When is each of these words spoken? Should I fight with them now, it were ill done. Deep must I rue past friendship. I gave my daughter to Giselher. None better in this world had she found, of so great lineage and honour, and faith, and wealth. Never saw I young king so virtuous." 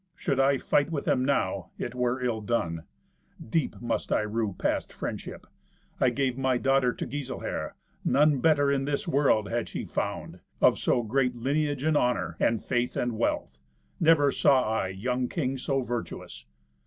Should 0.15 0.39
I 0.39 0.57
fight 0.57 0.89
with 0.91 1.05
them 1.05 1.23
now, 1.23 1.69
it 1.77 1.93
were 1.93 2.19
ill 2.25 2.41
done. 2.41 2.85
Deep 3.39 3.79
must 3.81 4.11
I 4.11 4.21
rue 4.21 4.55
past 4.57 4.91
friendship. 4.91 5.45
I 5.99 6.09
gave 6.09 6.39
my 6.39 6.57
daughter 6.57 6.91
to 6.91 7.05
Giselher. 7.05 7.75
None 8.03 8.39
better 8.39 8.71
in 8.71 8.85
this 8.85 9.07
world 9.07 9.49
had 9.51 9.69
she 9.69 9.85
found, 9.85 10.39
of 10.59 10.79
so 10.79 11.03
great 11.03 11.35
lineage 11.35 11.83
and 11.83 11.95
honour, 11.95 12.35
and 12.39 12.63
faith, 12.63 12.97
and 12.97 13.11
wealth. 13.19 13.59
Never 13.99 14.31
saw 14.31 14.63
I 14.73 14.87
young 14.87 15.29
king 15.29 15.55
so 15.59 15.83
virtuous." 15.83 16.47